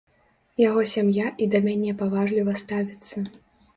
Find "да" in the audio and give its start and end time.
1.55-1.61